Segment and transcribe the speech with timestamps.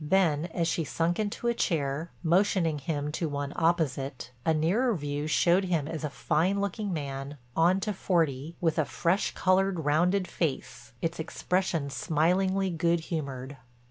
[0.03, 5.27] Then, as she sunk into a chair, motioning him to one opposite, a nearer view
[5.27, 10.27] showed him as a fine looking man, on to forty, with a fresh colored, rounded
[10.27, 13.57] face, its expression smilingly good humored.